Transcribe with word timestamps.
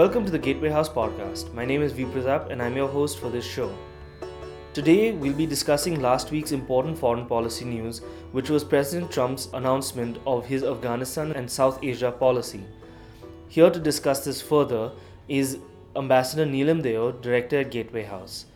Welcome 0.00 0.24
to 0.24 0.30
the 0.30 0.38
Gateway 0.38 0.70
House 0.70 0.88
podcast. 0.88 1.52
My 1.52 1.66
name 1.66 1.82
is 1.82 1.92
V 1.92 2.06
Pratap 2.06 2.50
and 2.50 2.62
I'm 2.62 2.74
your 2.74 2.88
host 2.88 3.18
for 3.18 3.28
this 3.28 3.44
show. 3.44 3.70
Today, 4.72 5.12
we'll 5.12 5.34
be 5.34 5.44
discussing 5.44 6.00
last 6.00 6.30
week's 6.30 6.52
important 6.52 6.96
foreign 6.96 7.26
policy 7.26 7.66
news, 7.66 7.98
which 8.32 8.48
was 8.48 8.64
President 8.64 9.12
Trump's 9.12 9.50
announcement 9.52 10.16
of 10.26 10.46
his 10.46 10.64
Afghanistan 10.64 11.32
and 11.32 11.50
South 11.50 11.84
Asia 11.84 12.10
policy. 12.10 12.64
Here 13.48 13.68
to 13.68 13.78
discuss 13.78 14.24
this 14.24 14.40
further 14.40 14.90
is 15.28 15.58
Ambassador 15.94 16.46
Neelam 16.46 16.82
Deo, 16.82 17.12
Director 17.12 17.60
at 17.60 17.70
Gateway 17.70 18.04
House. 18.04 18.46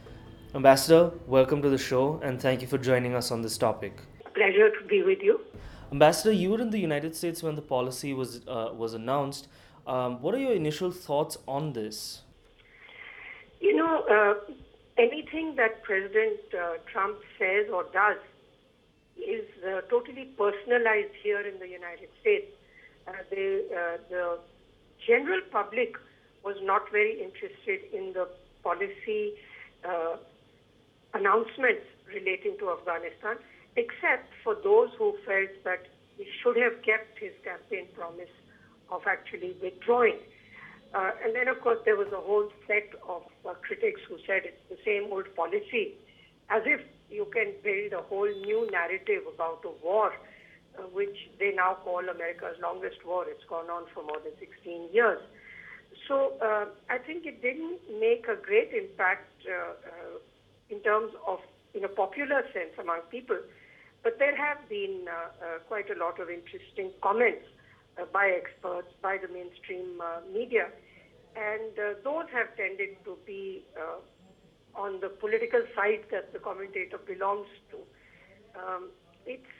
Ambassador, 0.55 1.12
welcome 1.27 1.61
to 1.61 1.69
the 1.69 1.77
show 1.77 2.19
and 2.25 2.41
thank 2.41 2.62
you 2.62 2.67
for 2.69 2.79
joining 2.79 3.15
us 3.15 3.31
on 3.31 3.42
this 3.42 3.59
topic. 3.59 4.01
Pleasure 4.33 4.70
to 4.70 4.87
be 4.87 5.03
with 5.03 5.20
you. 5.20 5.41
Ambassador, 5.92 6.33
you 6.33 6.53
were 6.53 6.62
in 6.62 6.70
the 6.70 6.79
United 6.79 7.15
States 7.15 7.42
when 7.42 7.55
the 7.55 7.61
policy 7.77 8.15
was 8.15 8.41
uh, 8.48 8.70
was 8.75 8.95
announced. 8.95 9.48
Um, 9.87 10.23
what 10.23 10.34
are 10.34 10.38
your 10.38 10.55
initial 10.55 10.91
thoughts 10.91 11.37
on 11.47 11.73
this? 11.73 12.23
You 13.61 13.77
know, 13.77 14.05
uh, 14.11 14.52
anything 14.98 15.56
that 15.56 15.83
President 15.83 16.41
uh, 16.55 16.75
Trump 16.91 17.19
says 17.38 17.66
or 17.73 17.84
does 17.92 18.19
is 19.16 19.45
uh, 19.65 19.83
totally 19.91 20.27
personalized 20.37 21.15
here 21.23 21.41
in 21.41 21.59
the 21.59 21.69
United 21.69 22.09
States. 22.20 22.47
Uh, 23.06 23.12
the, 23.30 23.65
uh, 23.70 23.97
the 24.09 24.39
general 25.06 25.41
public 25.52 25.97
was 26.45 26.56
not 26.62 26.91
very 26.91 27.23
interested 27.23 27.80
in 27.92 28.12
the 28.12 28.28
policy 28.62 29.34
uh, 29.84 30.16
announcements 31.12 31.84
relating 32.09 32.56
to 32.59 32.70
Afghanistan, 32.70 33.37
except 33.77 34.33
for 34.42 34.56
those 34.62 34.91
who 34.98 35.14
felt 35.27 35.50
that 35.64 35.87
he 36.16 36.27
should 36.42 36.56
have 36.56 36.81
kept 36.83 37.19
his 37.19 37.33
campaign 37.44 37.87
promise 37.94 38.31
of 38.91 39.03
actually 39.07 39.57
withdrawing. 39.63 40.19
Uh, 40.95 41.11
and 41.25 41.35
then, 41.35 41.49
of 41.49 41.61
course, 41.61 41.79
there 41.85 41.97
was 41.97 42.07
a 42.13 42.21
whole 42.21 42.49
set 42.69 42.89
of 43.09 43.23
uh, 43.45 43.55
critics 43.67 44.01
who 44.09 44.17
said 44.27 44.43
it's 44.45 44.63
the 44.71 44.79
same 44.85 45.11
old 45.13 45.27
policy, 45.35 45.95
as 46.51 46.63
if 46.67 46.81
you 47.11 47.27
can 47.35 47.53
build 47.65 47.93
a 47.93 48.03
whole 48.07 48.31
new 48.47 48.71
narrative 48.71 49.23
about 49.35 49.61
a 49.65 49.73
war, 49.85 50.12
uh, 50.79 50.83
which 50.93 51.17
they 51.41 51.53
now 51.55 51.77
call 51.83 51.99
America's 52.09 52.57
longest 52.62 53.05
war. 53.05 53.27
It's 53.29 53.43
gone 53.49 53.71
on 53.71 53.85
for 53.93 54.05
more 54.05 54.21
than 54.23 54.33
16 54.39 54.91
years. 54.93 55.19
So 56.07 56.35
uh, 56.41 56.67
I 56.89 56.99
think 56.99 57.27
it 57.27 57.43
didn't 57.43 57.81
make 57.99 58.27
a 58.29 58.37
great 58.37 58.71
impact 58.73 59.31
uh, 59.47 59.75
uh, 59.89 60.19
in 60.71 60.81
terms 60.81 61.12
of, 61.27 61.41
in 61.75 61.85
a 61.85 61.89
popular 61.89 62.43
sense 62.53 62.75
among 62.79 63.01
people. 63.11 63.39
But 64.03 64.19
there 64.19 64.37
have 64.37 64.69
been 64.69 65.07
quite 65.67 65.89
a 65.89 65.99
lot 65.99 66.21
of 66.21 66.29
interesting 66.29 66.93
comments 67.01 67.47
uh, 68.00 68.05
by 68.12 68.31
experts, 68.31 68.89
by 69.03 69.17
the 69.17 69.28
mainstream 69.28 70.00
uh, 70.00 70.20
media. 70.33 70.69
And 71.37 71.78
uh, 71.78 71.95
those 72.05 72.27
have 72.33 72.56
tended 72.56 73.03
to 73.05 73.19
be 73.27 73.64
on 74.75 75.00
the 75.00 75.09
political 75.09 75.62
side 75.75 76.03
that 76.11 76.33
the 76.33 76.39
commentator 76.39 76.98
belongs 76.98 77.48
to. 77.70 77.78
Um, 78.59 78.91
it's, 79.27 79.55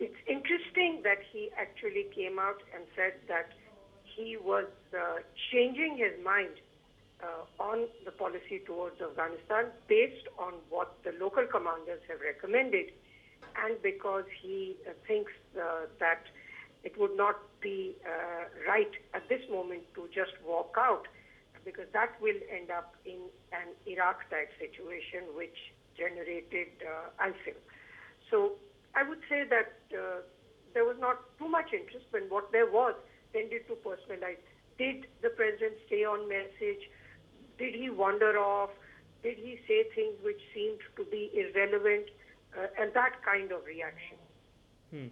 it's 0.00 0.20
interesting 0.28 1.00
that 1.04 1.18
he 1.32 1.50
actually 1.56 2.06
came 2.14 2.38
out 2.38 2.60
and 2.74 2.84
said 2.94 3.14
that 3.28 3.52
he 4.04 4.36
was 4.36 4.64
changing 5.52 5.96
his 5.96 6.12
mind 6.24 6.56
uh, 7.22 7.62
on 7.62 7.88
the 8.04 8.10
policy 8.12 8.60
towards 8.66 9.00
Afghanistan 9.00 9.72
based 9.88 10.28
on 10.38 10.54
what 10.68 10.96
the 11.04 11.12
local 11.20 11.46
commanders 11.46 12.00
have 12.08 12.20
recommended 12.20 12.92
and 13.64 13.80
because 13.82 14.24
he 14.42 14.76
uh, 14.86 14.92
thinks 15.06 15.32
uh, 15.56 15.86
that 15.98 16.24
it 16.86 16.96
would 17.00 17.16
not 17.16 17.36
be 17.60 17.96
uh, 18.06 18.44
right 18.70 18.94
at 19.12 19.28
this 19.28 19.42
moment 19.50 19.82
to 19.96 20.06
just 20.14 20.30
walk 20.46 20.76
out 20.78 21.08
because 21.64 21.88
that 21.92 22.14
will 22.22 22.38
end 22.46 22.70
up 22.70 22.94
in 23.04 23.18
an 23.50 23.74
Iraq 23.86 24.22
type 24.30 24.50
situation 24.62 25.26
which 25.34 25.58
generated 25.98 26.70
uh, 26.86 27.26
ISIL. 27.26 27.58
So 28.30 28.52
I 28.94 29.02
would 29.02 29.18
say 29.28 29.42
that 29.50 29.74
uh, 29.90 30.22
there 30.74 30.84
was 30.84 30.96
not 31.00 31.18
too 31.38 31.48
much 31.48 31.72
interest, 31.72 32.06
but 32.12 32.30
what 32.30 32.52
there 32.52 32.70
was 32.70 32.94
tended 33.32 33.66
to 33.66 33.74
personalize. 33.82 34.38
Did 34.78 35.08
the 35.22 35.30
president 35.30 35.74
stay 35.88 36.04
on 36.04 36.28
message? 36.28 36.86
Did 37.58 37.74
he 37.74 37.90
wander 37.90 38.38
off? 38.38 38.70
Did 39.24 39.38
he 39.38 39.58
say 39.66 39.90
things 39.92 40.14
which 40.22 40.40
seemed 40.54 40.78
to 40.96 41.04
be 41.04 41.32
irrelevant? 41.34 42.10
Uh, 42.56 42.68
and 42.78 42.94
that 42.94 43.24
kind 43.24 43.50
of 43.50 43.64
reaction. 43.66 44.18
Hmm 44.94 45.08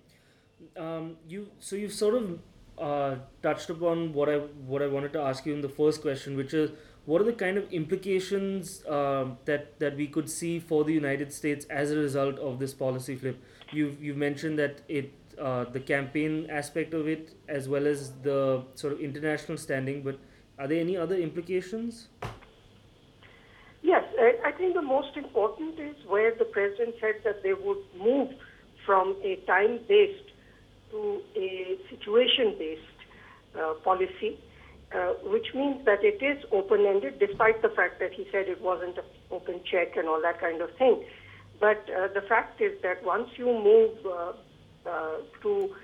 um, 0.76 1.16
you 1.28 1.48
so 1.58 1.76
you've 1.76 1.92
sort 1.92 2.14
of 2.14 2.38
uh, 2.78 3.16
touched 3.42 3.70
upon 3.70 4.12
what 4.12 4.28
I 4.28 4.38
what 4.66 4.82
I 4.82 4.86
wanted 4.86 5.12
to 5.14 5.20
ask 5.20 5.46
you 5.46 5.54
in 5.54 5.60
the 5.60 5.68
first 5.68 6.02
question, 6.02 6.36
which 6.36 6.54
is 6.54 6.70
what 7.06 7.20
are 7.20 7.24
the 7.24 7.32
kind 7.32 7.58
of 7.58 7.72
implications 7.72 8.84
uh, 8.86 9.26
that 9.44 9.78
that 9.78 9.96
we 9.96 10.06
could 10.06 10.30
see 10.30 10.58
for 10.58 10.84
the 10.84 10.92
United 10.92 11.32
States 11.32 11.66
as 11.66 11.90
a 11.90 11.96
result 11.96 12.38
of 12.38 12.58
this 12.58 12.74
policy 12.74 13.16
flip? 13.16 13.42
You've 13.72 14.02
you've 14.02 14.16
mentioned 14.16 14.58
that 14.58 14.80
it 14.88 15.12
uh, 15.38 15.64
the 15.64 15.80
campaign 15.80 16.46
aspect 16.50 16.94
of 16.94 17.08
it 17.08 17.36
as 17.48 17.68
well 17.68 17.86
as 17.86 18.12
the 18.22 18.64
sort 18.74 18.92
of 18.92 19.00
international 19.00 19.58
standing, 19.58 20.02
but 20.02 20.18
are 20.58 20.68
there 20.68 20.80
any 20.80 20.96
other 20.96 21.16
implications? 21.16 22.08
Yes, 23.82 24.04
I 24.44 24.50
think 24.52 24.74
the 24.74 24.82
most 24.82 25.14
important 25.16 25.78
is 25.78 25.96
where 26.06 26.34
the 26.34 26.46
president 26.46 26.94
said 27.00 27.16
that 27.24 27.42
they 27.42 27.52
would 27.52 27.84
move 27.98 28.30
from 28.86 29.16
a 29.22 29.36
time-based 29.46 30.30
to 30.94 31.20
a 31.34 31.76
situation-based 31.90 33.00
uh, 33.58 33.74
policy, 33.82 34.38
uh, 34.94 35.14
which 35.24 35.48
means 35.54 35.84
that 35.84 36.04
it 36.04 36.22
is 36.22 36.44
open-ended, 36.52 37.18
despite 37.18 37.60
the 37.62 37.68
fact 37.68 37.98
that 37.98 38.12
he 38.12 38.24
said 38.30 38.46
it 38.48 38.60
wasn't 38.62 38.96
an 38.96 39.04
open 39.32 39.60
check 39.70 39.96
and 39.96 40.06
all 40.06 40.22
that 40.22 40.40
kind 40.40 40.62
of 40.62 40.70
thing. 40.76 41.04
But 41.58 41.82
uh, 41.90 42.08
the 42.14 42.20
fact 42.28 42.60
is 42.60 42.80
that 42.82 43.04
once 43.04 43.28
you 43.36 43.46
move 43.46 43.94
uh, 44.06 44.32
uh, 44.88 45.16
to 45.42 45.74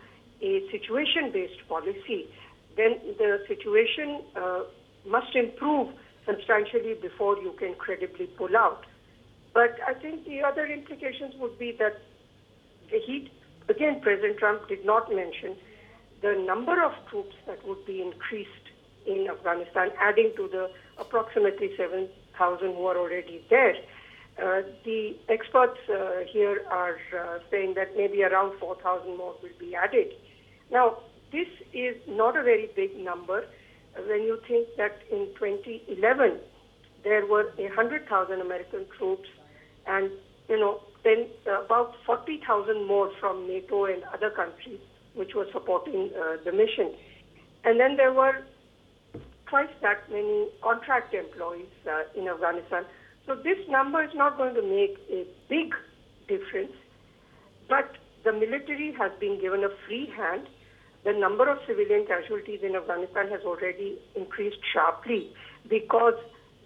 a 0.42 0.70
situation-based 0.70 1.66
policy, 1.68 2.28
then 2.76 3.00
the 3.18 3.42
situation 3.48 4.22
uh, 4.36 4.62
must 5.08 5.34
improve 5.34 5.88
substantially 6.24 6.94
before 6.94 7.36
you 7.38 7.52
can 7.58 7.74
credibly 7.74 8.26
pull 8.26 8.56
out. 8.56 8.84
But 9.52 9.76
I 9.86 9.94
think 9.94 10.24
the 10.24 10.42
other 10.42 10.66
implications 10.66 11.34
would 11.40 11.58
be 11.58 11.72
that 11.80 12.00
he 12.88 13.28
Again, 13.70 14.00
President 14.00 14.36
Trump 14.36 14.66
did 14.66 14.84
not 14.84 15.14
mention 15.14 15.56
the 16.22 16.34
number 16.44 16.82
of 16.82 16.92
troops 17.08 17.36
that 17.46 17.64
would 17.66 17.86
be 17.86 18.02
increased 18.02 18.66
in 19.06 19.28
Afghanistan, 19.30 19.90
adding 20.00 20.32
to 20.36 20.48
the 20.48 20.70
approximately 20.98 21.70
7,000 21.76 22.74
who 22.74 22.86
are 22.86 22.98
already 22.98 23.44
there. 23.48 23.76
Uh, 24.42 24.62
the 24.84 25.16
experts 25.28 25.78
uh, 25.88 26.24
here 26.26 26.64
are 26.68 26.98
uh, 27.16 27.38
saying 27.48 27.74
that 27.74 27.96
maybe 27.96 28.24
around 28.24 28.58
4,000 28.58 29.16
more 29.16 29.36
will 29.40 29.58
be 29.60 29.76
added. 29.76 30.08
Now, 30.72 30.98
this 31.30 31.48
is 31.72 31.94
not 32.08 32.36
a 32.36 32.42
very 32.42 32.70
big 32.74 32.96
number 32.96 33.44
when 33.94 34.22
you 34.22 34.40
think 34.48 34.66
that 34.78 34.98
in 35.12 35.28
2011 35.38 36.38
there 37.04 37.24
were 37.24 37.52
100,000 37.56 38.40
American 38.40 38.86
troops 38.98 39.28
and, 39.86 40.10
you 40.48 40.58
know, 40.58 40.80
then 41.04 41.26
about 41.64 41.94
40,000 42.06 42.86
more 42.86 43.10
from 43.20 43.46
NATO 43.46 43.84
and 43.86 44.02
other 44.12 44.30
countries 44.30 44.80
which 45.14 45.34
were 45.34 45.46
supporting 45.52 46.10
uh, 46.16 46.36
the 46.44 46.52
mission. 46.52 46.94
And 47.64 47.80
then 47.80 47.96
there 47.96 48.12
were 48.12 48.44
twice 49.48 49.68
that 49.82 50.08
many 50.10 50.48
contract 50.62 51.14
employees 51.14 51.66
uh, 51.86 52.18
in 52.18 52.28
Afghanistan. 52.28 52.84
So 53.26 53.34
this 53.34 53.58
number 53.68 54.02
is 54.04 54.10
not 54.14 54.36
going 54.36 54.54
to 54.54 54.62
make 54.62 54.96
a 55.10 55.26
big 55.48 55.74
difference, 56.28 56.72
but 57.68 57.96
the 58.24 58.32
military 58.32 58.94
has 58.98 59.10
been 59.20 59.40
given 59.40 59.64
a 59.64 59.70
free 59.86 60.10
hand. 60.16 60.48
The 61.04 61.12
number 61.12 61.48
of 61.48 61.58
civilian 61.66 62.06
casualties 62.06 62.60
in 62.62 62.76
Afghanistan 62.76 63.28
has 63.30 63.40
already 63.44 63.98
increased 64.14 64.58
sharply 64.72 65.32
because 65.68 66.14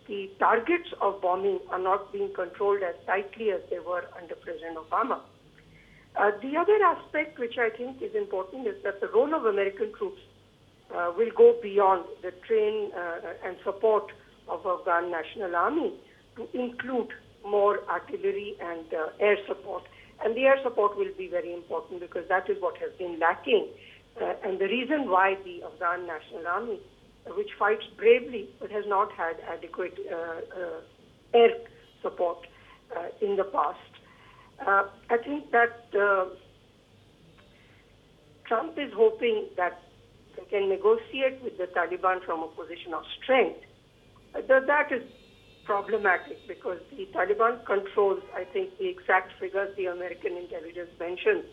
the 0.07 0.31
targets 0.39 0.89
of 1.01 1.21
bombing 1.23 1.61
are 1.71 1.79
not 1.79 2.13
being 2.13 2.33
controlled 2.35 2.83
as 2.83 2.95
tightly 3.07 3.51
as 3.51 3.61
they 3.71 3.79
were 3.79 4.05
under 4.21 4.35
President 4.35 4.77
Obama. 4.77 5.21
Uh, 6.17 6.31
the 6.43 6.57
other 6.57 6.79
aspect 6.85 7.39
which 7.39 7.59
I 7.59 7.71
think 7.71 8.01
is 8.01 8.15
important 8.15 8.67
is 8.67 8.77
that 8.85 9.01
the 9.01 9.09
role 9.09 9.35
of 9.35 9.47
American 9.47 9.93
troops 9.97 10.21
uh, 10.95 11.13
will 11.17 11.31
go 11.37 11.57
beyond 11.63 12.05
the 12.23 12.31
train 12.47 12.93
uh, 12.95 13.33
and 13.45 13.57
support 13.65 14.13
of 14.49 14.65
Afghan 14.67 15.11
National 15.11 15.57
Army 15.57 15.95
to 16.37 16.49
include 16.53 17.09
more 17.45 17.81
artillery 17.89 18.55
and 18.61 18.85
uh, 18.95 19.09
air 19.19 19.37
support. 19.49 19.83
And 20.25 20.37
the 20.37 20.43
air 20.43 20.59
support 20.63 20.97
will 20.97 21.13
be 21.19 21.29
very 21.29 21.53
important 21.53 22.01
because 22.01 22.29
that 22.29 22.49
is 22.49 22.61
what 22.61 22.77
has 22.79 22.93
been 22.99 23.19
lacking. 23.19 23.69
Uh, 24.21 24.35
and 24.45 24.59
the 24.61 24.67
reason 24.67 25.11
why 25.11 25.37
the 25.45 25.65
Afghan 25.65 26.07
National 26.07 26.47
Army 26.47 26.81
which 27.29 27.51
fights 27.59 27.85
bravely 27.97 28.51
but 28.61 28.71
has 28.71 28.85
not 28.87 29.11
had 29.13 29.37
adequate 29.49 29.99
uh, 30.11 30.17
uh, 30.17 30.81
air 31.33 31.51
support 32.03 32.39
uh, 32.97 33.09
in 33.21 33.37
the 33.37 33.45
past. 33.45 33.79
I 34.61 35.17
think 35.25 35.51
that 35.51 35.91
Trump 38.47 38.79
is 38.79 38.93
hoping 38.95 39.49
that 39.57 39.83
they 40.37 40.45
can 40.45 40.69
negotiate 40.69 41.43
with 41.43 41.59
the 41.59 41.67
Taliban 41.67 42.25
from 42.25 42.43
a 42.43 42.49
position 42.49 42.95
of 42.95 43.03
strength, 43.23 43.61
that 44.33 44.93
is 44.93 45.03
problematic 45.65 46.39
because 46.47 46.79
the 46.97 47.07
Taliban 47.15 47.65
controls, 47.65 48.23
I 48.35 48.45
think 48.45 48.79
the 48.79 48.89
exact 48.89 49.33
figures 49.41 49.75
the 49.77 49.87
American 49.87 50.37
intelligence 50.37 50.91
mentions, 51.01 51.45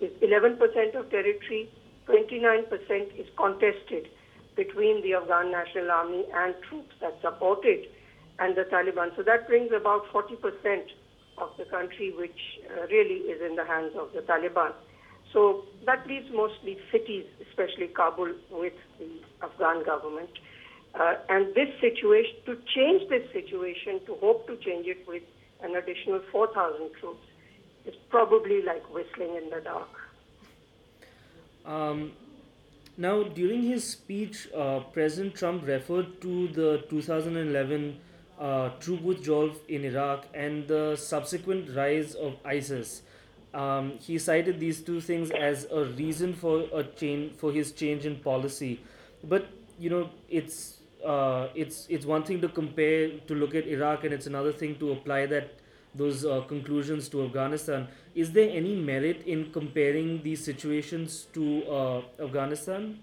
is 0.00 0.10
11% 0.22 0.60
of 0.94 1.10
territory, 1.10 1.70
29% 2.08 3.18
is 3.18 3.26
contested 3.36 4.08
between 4.56 5.02
the 5.02 5.14
Afghan 5.14 5.50
National 5.50 5.90
Army 5.90 6.24
and 6.32 6.54
troops 6.68 6.94
that 7.00 7.18
support 7.20 7.60
it 7.64 7.90
and 8.38 8.56
the 8.56 8.64
Taliban. 8.64 9.14
So 9.16 9.22
that 9.22 9.48
brings 9.48 9.72
about 9.72 10.06
40% 10.12 10.84
of 11.38 11.50
the 11.58 11.64
country, 11.64 12.12
which 12.16 12.38
uh, 12.70 12.86
really 12.86 13.26
is 13.26 13.40
in 13.42 13.56
the 13.56 13.64
hands 13.64 13.92
of 13.98 14.12
the 14.12 14.20
Taliban. 14.20 14.72
So 15.32 15.64
that 15.86 16.06
leaves 16.06 16.26
mostly 16.32 16.78
cities, 16.92 17.26
especially 17.48 17.88
Kabul, 17.88 18.32
with 18.50 18.74
the 18.98 19.20
Afghan 19.42 19.84
government. 19.84 20.30
Uh, 20.94 21.14
and 21.28 21.52
this 21.54 21.68
situation, 21.80 22.36
to 22.46 22.56
change 22.72 23.08
this 23.08 23.26
situation, 23.32 24.00
to 24.06 24.14
hope 24.16 24.46
to 24.46 24.56
change 24.58 24.86
it 24.86 25.06
with 25.08 25.24
an 25.62 25.74
additional 25.74 26.20
4,000 26.30 26.90
troops, 27.00 27.26
is 27.84 27.94
probably 28.10 28.62
like 28.62 28.82
whistling 28.94 29.34
in 29.34 29.50
the 29.50 29.60
dark. 29.60 29.88
Um, 31.66 32.12
now, 32.96 33.24
during 33.24 33.62
his 33.62 33.84
speech, 33.84 34.48
uh, 34.56 34.80
President 34.92 35.34
Trump 35.34 35.66
referred 35.66 36.20
to 36.20 36.48
the 36.48 36.84
2011 36.88 37.98
uh, 38.38 38.68
troop 38.78 39.02
withdrawal 39.02 39.50
in 39.68 39.84
Iraq 39.84 40.26
and 40.32 40.68
the 40.68 40.94
subsequent 40.96 41.74
rise 41.74 42.14
of 42.14 42.36
ISIS. 42.44 43.02
Um, 43.52 43.98
he 44.00 44.18
cited 44.18 44.60
these 44.60 44.80
two 44.80 45.00
things 45.00 45.30
as 45.32 45.66
a 45.72 45.84
reason 45.84 46.34
for 46.34 46.66
a 46.72 46.84
change 46.84 47.34
for 47.36 47.52
his 47.52 47.72
change 47.72 48.04
in 48.04 48.16
policy, 48.16 48.80
but 49.22 49.46
you 49.78 49.90
know 49.90 50.10
it's 50.28 50.78
uh, 51.04 51.48
it's 51.54 51.86
it's 51.88 52.04
one 52.04 52.24
thing 52.24 52.40
to 52.40 52.48
compare 52.48 53.10
to 53.28 53.34
look 53.34 53.54
at 53.54 53.66
Iraq 53.68 54.02
and 54.02 54.12
it's 54.12 54.26
another 54.26 54.52
thing 54.52 54.74
to 54.80 54.90
apply 54.90 55.26
that 55.26 55.54
those 55.94 56.24
uh, 56.24 56.42
conclusions 56.48 57.08
to 57.08 57.24
Afghanistan. 57.24 57.88
Is 58.14 58.32
there 58.32 58.50
any 58.50 58.74
merit 58.76 59.22
in 59.26 59.52
comparing 59.52 60.22
these 60.22 60.44
situations 60.44 61.26
to 61.32 61.64
uh, 61.64 62.02
Afghanistan? 62.22 62.98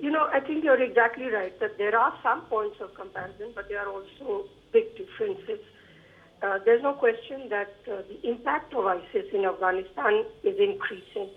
You 0.00 0.10
know, 0.10 0.28
I 0.32 0.40
think 0.40 0.64
you're 0.64 0.80
exactly 0.80 1.26
right 1.26 1.58
that 1.60 1.76
there 1.78 1.98
are 1.98 2.14
some 2.22 2.42
points 2.42 2.76
of 2.80 2.94
comparison, 2.94 3.52
but 3.54 3.68
there 3.68 3.80
are 3.80 3.90
also 3.90 4.48
big 4.72 4.96
differences. 4.96 5.60
Uh, 6.42 6.58
there's 6.64 6.82
no 6.82 6.92
question 6.92 7.48
that 7.50 7.74
uh, 7.90 8.02
the 8.08 8.28
impact 8.28 8.74
of 8.74 8.86
ISIS 8.86 9.26
in 9.32 9.44
Afghanistan 9.44 10.24
is 10.42 10.56
increasing. 10.58 11.30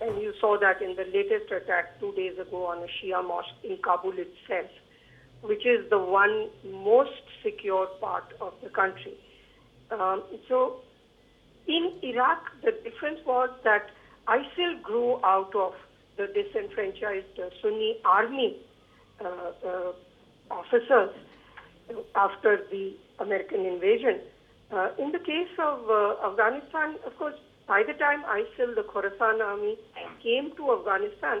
And 0.00 0.20
you 0.20 0.32
saw 0.40 0.58
that 0.58 0.80
in 0.80 0.96
the 0.96 1.04
latest 1.04 1.52
attack 1.52 2.00
two 2.00 2.12
days 2.12 2.38
ago 2.38 2.66
on 2.66 2.78
a 2.78 2.86
Shia 2.86 3.26
mosque 3.26 3.48
in 3.62 3.76
Kabul 3.82 4.12
itself, 4.12 4.70
which 5.42 5.66
is 5.66 5.88
the 5.90 5.98
one 5.98 6.48
most 6.64 7.22
secure 7.42 7.86
part 8.00 8.32
of 8.40 8.52
the 8.62 8.68
country. 8.70 9.14
Um, 9.90 10.22
so 10.48 10.80
in 11.66 11.92
Iraq, 12.02 12.42
the 12.62 12.72
difference 12.84 13.20
was 13.26 13.50
that 13.64 13.90
ISIL 14.28 14.82
grew 14.82 15.20
out 15.24 15.54
of 15.54 15.72
the 16.16 16.26
disenfranchised 16.26 17.40
Sunni 17.62 17.96
army 18.04 18.56
uh, 19.20 19.52
uh, 19.66 19.92
officers 20.50 21.10
after 22.14 22.66
the 22.70 22.94
American 23.18 23.66
invasion. 23.66 24.20
Uh, 24.72 24.90
in 24.98 25.10
the 25.12 25.18
case 25.18 25.52
of 25.58 25.90
uh, 25.90 26.30
Afghanistan, 26.30 26.96
of 27.06 27.16
course, 27.18 27.34
by 27.66 27.82
the 27.86 27.94
time 27.94 28.22
ISIL, 28.24 28.74
the 28.74 28.82
Khorasan 28.82 29.40
army, 29.40 29.76
came 30.22 30.52
to 30.56 30.72
Afghanistan, 30.78 31.40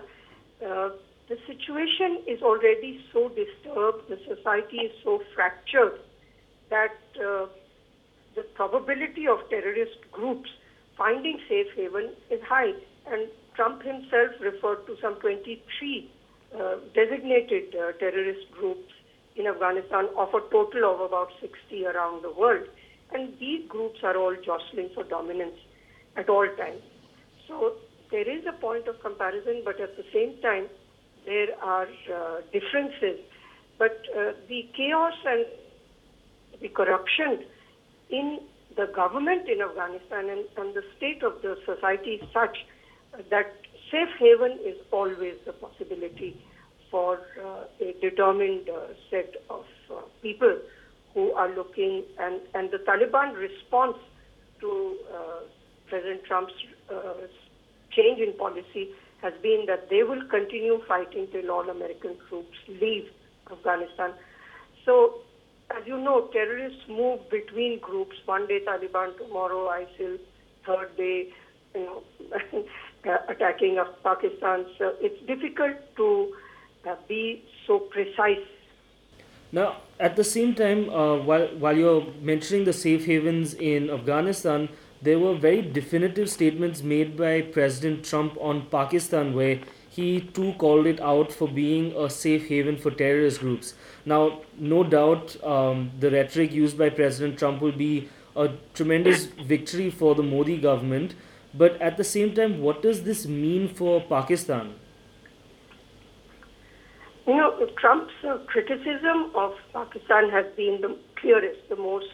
uh, 0.66 0.90
the 1.30 1.38
situation 1.46 2.18
is 2.26 2.42
already 2.42 3.00
so 3.12 3.28
disturbed, 3.28 4.10
the 4.10 4.18
society 4.26 4.78
is 4.78 4.92
so 5.04 5.22
fractured 5.32 6.00
that 6.70 6.90
the 7.14 8.42
probability 8.56 9.28
of 9.28 9.38
terrorist 9.48 10.10
groups 10.10 10.50
finding 10.98 11.38
safe 11.48 11.68
haven 11.76 12.10
is 12.30 12.40
high. 12.48 12.72
And 13.06 13.28
Trump 13.54 13.82
himself 13.82 14.34
referred 14.40 14.86
to 14.86 14.96
some 15.00 15.20
23 15.20 16.10
uh, 16.52 16.76
designated 16.94 17.76
uh, 17.76 17.92
terrorist 17.98 18.50
groups 18.50 18.90
in 19.36 19.46
Afghanistan 19.46 20.08
of 20.18 20.34
a 20.34 20.40
total 20.50 20.92
of 20.92 21.00
about 21.00 21.28
60 21.40 21.86
around 21.86 22.24
the 22.24 22.32
world. 22.32 22.66
And 23.12 23.38
these 23.38 23.68
groups 23.68 24.00
are 24.02 24.16
all 24.16 24.34
jostling 24.44 24.90
for 24.94 25.04
dominance 25.04 25.58
at 26.16 26.28
all 26.28 26.48
times. 26.58 26.82
So 27.46 27.74
there 28.10 28.28
is 28.28 28.44
a 28.48 28.52
point 28.60 28.88
of 28.88 29.00
comparison, 29.00 29.62
but 29.64 29.80
at 29.80 29.96
the 29.96 30.04
same 30.12 30.40
time, 30.42 30.66
there 31.30 31.54
are 31.62 31.86
uh, 31.86 32.40
differences. 32.52 33.20
But 33.78 34.02
uh, 34.10 34.32
the 34.48 34.68
chaos 34.76 35.14
and 35.24 35.46
the 36.60 36.68
corruption 36.68 37.44
in 38.10 38.40
the 38.76 38.86
government 38.94 39.48
in 39.48 39.62
Afghanistan 39.62 40.28
and, 40.28 40.44
and 40.58 40.74
the 40.74 40.82
state 40.96 41.22
of 41.22 41.40
the 41.42 41.56
society 41.64 42.18
is 42.18 42.28
such 42.34 42.56
that 43.30 43.54
safe 43.92 44.12
haven 44.18 44.58
is 44.64 44.76
always 44.90 45.36
a 45.46 45.52
possibility 45.52 46.36
for 46.90 47.20
uh, 47.40 47.86
a 47.86 47.94
determined 48.00 48.68
uh, 48.68 48.88
set 49.08 49.34
of 49.48 49.64
uh, 49.90 50.00
people 50.22 50.56
who 51.14 51.32
are 51.32 51.54
looking, 51.54 52.02
and, 52.18 52.40
and 52.54 52.70
the 52.72 52.78
Taliban 52.78 53.36
response 53.36 53.96
to 54.60 54.96
uh, 55.14 55.40
President 55.88 56.24
Trump's 56.24 56.54
change 57.92 58.20
in 58.20 58.32
policy 58.36 58.90
has 59.22 59.32
been 59.42 59.64
that 59.66 59.90
they 59.90 60.02
will 60.02 60.26
continue 60.28 60.80
fighting 60.88 61.28
till 61.32 61.50
all 61.50 61.68
American 61.68 62.16
troops 62.28 62.56
leave 62.68 63.08
Afghanistan. 63.50 64.12
So, 64.84 65.20
as 65.76 65.86
you 65.86 65.98
know, 65.98 66.28
terrorists 66.32 66.82
move 66.88 67.20
between 67.30 67.78
groups. 67.80 68.16
One 68.24 68.46
day 68.46 68.60
Taliban, 68.66 69.16
tomorrow 69.18 69.68
ISIL, 69.68 70.18
third 70.66 70.96
day, 70.96 71.32
you 71.74 71.80
know, 71.84 72.64
attacking 73.28 73.78
of 73.78 73.88
Pakistan. 74.02 74.66
So 74.78 74.94
it's 75.00 75.20
difficult 75.26 75.76
to 75.96 76.34
uh, 76.88 76.96
be 77.08 77.44
so 77.66 77.78
precise. 77.78 78.46
Now, 79.52 79.78
at 79.98 80.16
the 80.16 80.24
same 80.24 80.54
time, 80.54 80.88
uh, 80.90 81.16
while 81.16 81.48
while 81.58 81.76
you're 81.76 82.06
mentioning 82.20 82.64
the 82.64 82.72
safe 82.72 83.04
havens 83.04 83.54
in 83.54 83.90
Afghanistan, 83.90 84.68
there 85.02 85.18
were 85.18 85.34
very 85.34 85.62
definitive 85.62 86.28
statements 86.28 86.82
made 86.82 87.16
by 87.16 87.40
President 87.42 88.04
Trump 88.04 88.36
on 88.40 88.66
Pakistan, 88.66 89.34
where 89.34 89.60
he 89.88 90.20
too 90.20 90.52
called 90.58 90.86
it 90.86 91.00
out 91.00 91.32
for 91.32 91.48
being 91.48 91.92
a 91.96 92.08
safe 92.08 92.48
haven 92.48 92.76
for 92.76 92.90
terrorist 92.90 93.40
groups. 93.40 93.74
Now, 94.04 94.42
no 94.56 94.84
doubt, 94.84 95.42
um, 95.44 95.90
the 95.98 96.10
rhetoric 96.10 96.52
used 96.52 96.78
by 96.78 96.90
President 96.90 97.38
Trump 97.38 97.60
will 97.60 97.72
be 97.72 98.08
a 98.36 98.50
tremendous 98.74 99.24
victory 99.24 99.90
for 99.90 100.14
the 100.14 100.22
Modi 100.22 100.58
government. 100.58 101.14
But 101.52 101.80
at 101.82 101.96
the 101.96 102.04
same 102.04 102.34
time, 102.34 102.60
what 102.60 102.82
does 102.82 103.02
this 103.02 103.26
mean 103.26 103.68
for 103.68 104.00
Pakistan? 104.02 104.74
You 107.26 107.36
know, 107.36 107.66
Trump's 107.78 108.12
uh, 108.26 108.38
criticism 108.46 109.30
of 109.34 109.52
Pakistan 109.72 110.30
has 110.30 110.46
been 110.56 110.80
the 110.80 110.96
clearest, 111.20 111.68
the 111.68 111.76
most 111.76 112.06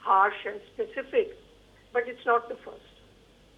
harsh 0.00 0.34
and 0.46 0.60
specific, 0.72 1.36
but 1.92 2.04
it's 2.06 2.24
not 2.26 2.48
the 2.48 2.56
first. 2.56 2.96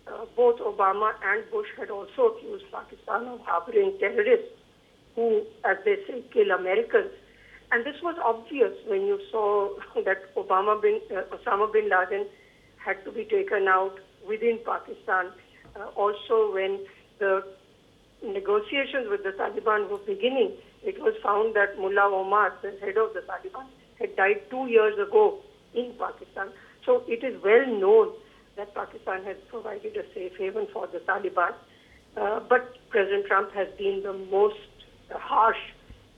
Uh, 0.06 0.24
both 0.36 0.58
Obama 0.60 1.12
and 1.24 1.44
Bush 1.50 1.68
had 1.78 1.90
also 1.90 2.34
accused 2.34 2.64
Pakistan 2.72 3.26
of 3.26 3.40
harboring 3.40 3.96
terrorists 4.00 4.52
who, 5.14 5.42
as 5.64 5.76
they 5.84 5.96
say, 6.06 6.22
kill 6.32 6.50
Americans. 6.52 7.10
And 7.70 7.84
this 7.84 8.00
was 8.02 8.16
obvious 8.24 8.72
when 8.86 9.02
you 9.02 9.20
saw 9.30 9.70
that 10.04 10.34
Obama 10.34 10.80
bin, 10.80 11.00
uh, 11.10 11.22
Osama 11.36 11.70
bin 11.72 11.90
Laden 11.90 12.26
had 12.78 13.04
to 13.04 13.12
be 13.12 13.24
taken 13.24 13.68
out 13.68 13.98
within 14.26 14.58
Pakistan. 14.64 15.32
Uh, 15.76 15.86
also, 15.96 16.54
when 16.54 16.86
the 17.18 17.42
negotiations 18.22 19.08
with 19.10 19.22
the 19.24 19.30
Taliban 19.30 19.90
were 19.90 19.98
beginning, 19.98 20.52
it 20.82 20.98
was 21.00 21.14
found 21.22 21.54
that 21.54 21.78
Mullah 21.78 22.14
Omar, 22.14 22.54
the 22.62 22.70
head 22.80 22.96
of 22.96 23.12
the 23.12 23.20
Taliban, 23.20 23.66
had 23.98 24.16
died 24.16 24.42
two 24.50 24.66
years 24.68 24.98
ago 24.98 25.38
in 25.74 25.92
Pakistan. 25.98 26.48
So 26.88 27.02
it 27.06 27.22
is 27.22 27.36
well 27.44 27.66
known 27.66 28.14
that 28.56 28.74
Pakistan 28.74 29.22
has 29.24 29.36
provided 29.50 29.94
a 29.94 30.04
safe 30.14 30.32
haven 30.38 30.66
for 30.72 30.86
the 30.86 31.00
Taliban. 31.00 31.52
Uh, 32.16 32.40
but 32.48 32.76
President 32.88 33.26
Trump 33.26 33.52
has 33.52 33.68
been 33.76 34.02
the 34.02 34.14
most 34.14 34.56
harsh 35.12 35.60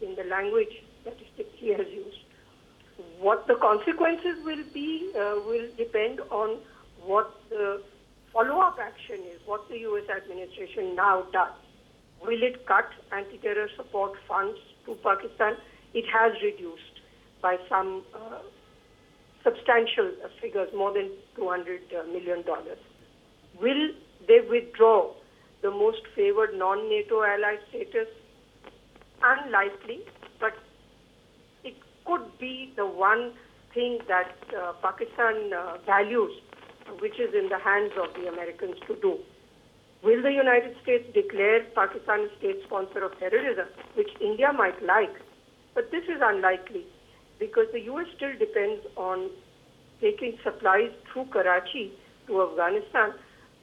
in 0.00 0.14
the 0.14 0.22
language 0.22 0.84
that 1.04 1.16
he 1.56 1.70
has 1.70 1.88
used. 1.92 2.22
What 3.18 3.48
the 3.48 3.56
consequences 3.56 4.44
will 4.44 4.62
be 4.72 5.10
uh, 5.12 5.40
will 5.44 5.66
depend 5.76 6.20
on 6.30 6.58
what 7.02 7.34
the 7.48 7.82
follow-up 8.32 8.78
action 8.80 9.18
is, 9.26 9.40
what 9.46 9.68
the 9.68 9.78
U.S. 9.90 10.08
administration 10.08 10.94
now 10.94 11.22
does. 11.32 11.52
Will 12.22 12.44
it 12.44 12.64
cut 12.66 12.88
anti-terror 13.10 13.70
support 13.76 14.12
funds 14.28 14.58
to 14.86 14.94
Pakistan? 15.02 15.56
It 15.94 16.04
has 16.12 16.40
reduced 16.40 17.00
by 17.42 17.56
some 17.68 18.04
uh, 18.14 18.38
substantial 19.42 20.12
figures, 20.40 20.68
more 20.74 20.92
than 20.92 21.10
$200 21.38 21.80
million. 22.12 22.44
Will 23.60 23.90
they 24.26 24.40
withdraw 24.48 25.12
the 25.62 25.70
most 25.70 26.00
favored 26.14 26.54
non-NATO 26.54 27.22
ally 27.22 27.56
status? 27.68 28.08
Unlikely, 29.22 30.00
but 30.38 30.52
it 31.64 31.74
could 32.06 32.26
be 32.38 32.72
the 32.76 32.86
one 32.86 33.32
thing 33.74 33.98
that 34.08 34.32
uh, 34.56 34.72
Pakistan 34.82 35.52
uh, 35.52 35.76
values, 35.84 36.32
which 37.00 37.20
is 37.20 37.34
in 37.34 37.48
the 37.48 37.58
hands 37.58 37.92
of 38.00 38.14
the 38.14 38.28
Americans 38.28 38.76
to 38.86 38.96
do. 39.00 39.18
Will 40.02 40.22
the 40.22 40.32
United 40.32 40.74
States 40.82 41.04
declare 41.12 41.64
Pakistan 41.74 42.20
a 42.20 42.38
state 42.38 42.60
sponsor 42.64 43.04
of 43.04 43.18
terrorism, 43.18 43.66
which 43.94 44.08
India 44.20 44.50
might 44.52 44.82
like? 44.82 45.12
But 45.74 45.90
this 45.90 46.04
is 46.04 46.20
unlikely 46.22 46.86
because 47.40 47.66
the 47.72 47.80
U.S. 47.90 48.06
still 48.14 48.36
depends 48.38 48.86
on 48.96 49.30
taking 50.00 50.38
supplies 50.44 50.92
through 51.10 51.24
Karachi 51.32 51.92
to 52.28 52.42
Afghanistan 52.42 53.14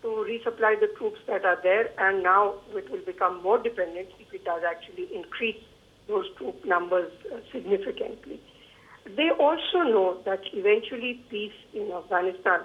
to 0.01 0.07
resupply 0.07 0.79
the 0.79 0.89
troops 0.97 1.19
that 1.27 1.45
are 1.45 1.59
there, 1.63 1.89
and 1.99 2.23
now 2.23 2.55
it 2.73 2.89
will 2.91 3.05
become 3.05 3.41
more 3.41 3.57
dependent 3.61 4.09
if 4.19 4.33
it 4.33 4.43
does 4.43 4.61
actually 4.67 5.07
increase 5.15 5.61
those 6.07 6.25
troop 6.37 6.65
numbers 6.65 7.11
uh, 7.33 7.37
significantly. 7.51 8.39
They 9.15 9.29
also 9.39 9.83
know 9.83 10.21
that 10.25 10.41
eventually 10.53 11.23
peace 11.29 11.55
in 11.73 11.91
Afghanistan 11.91 12.61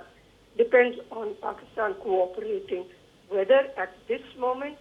depends 0.56 0.98
on 1.10 1.34
Pakistan 1.40 1.94
cooperating, 2.02 2.84
whether 3.28 3.68
at 3.78 3.94
this 4.08 4.22
moment 4.38 4.76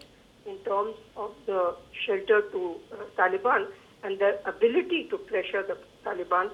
in 0.46 0.58
terms 0.66 0.96
of 1.16 1.32
the 1.46 1.76
shelter 2.06 2.42
to 2.52 2.76
uh, 2.92 2.96
Taliban 3.18 3.68
and 4.04 4.20
their 4.20 4.40
ability 4.46 5.08
to 5.12 5.18
pressure 5.18 5.64
the 5.64 5.78
Taliban 6.06 6.50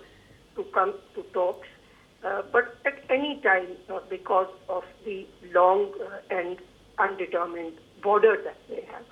to 0.55 0.63
come 0.73 0.93
to 1.15 1.23
talks, 1.33 1.67
uh, 2.25 2.41
but 2.51 2.75
at 2.85 3.03
any 3.09 3.39
time 3.43 3.67
uh, 3.89 3.99
because 4.09 4.51
of 4.69 4.83
the 5.05 5.27
long 5.53 5.91
uh, 6.01 6.35
and 6.35 6.57
undetermined 6.99 7.73
border 8.01 8.37
that 8.43 8.57
they 8.69 8.85
have. 8.91 9.05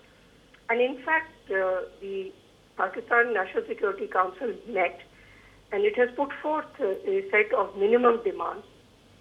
And 0.69 0.81
in 0.81 1.03
fact, 1.05 1.31
uh, 1.51 1.87
the 2.01 2.31
Pakistan 2.77 3.33
National 3.33 3.63
Security 3.67 4.07
Council 4.07 4.53
met 4.67 4.99
and 5.71 5.83
it 5.83 5.97
has 5.97 6.09
put 6.15 6.29
forth 6.41 6.65
a 6.79 7.23
set 7.31 7.53
of 7.53 7.75
minimum 7.77 8.21
demands. 8.23 8.65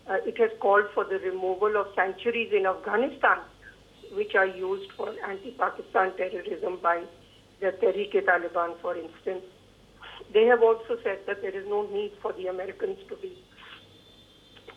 Uh, 0.09 0.16
it 0.26 0.37
has 0.38 0.50
called 0.61 0.85
for 0.94 1.04
the 1.04 1.18
removal 1.18 1.76
of 1.76 1.87
sanctuaries 1.97 2.52
in 2.52 2.66
Afghanistan, 2.66 3.38
which 4.12 4.35
are 4.35 4.47
used 4.47 4.90
for 4.97 5.09
anti-Pakistan 5.26 6.16
terrorism 6.16 6.78
by 6.83 7.02
the 7.61 7.73
Tehrik-e-Taliban, 7.80 8.80
for 8.83 8.97
instance. 8.97 9.44
They 10.33 10.44
have 10.47 10.62
also 10.62 10.97
said 11.02 11.21
that 11.26 11.42
there 11.42 11.56
is 11.56 11.66
no 11.68 11.87
need 11.90 12.12
for 12.21 12.33
the 12.33 12.47
Americans 12.47 12.99
to 13.09 13.16
be 13.16 13.37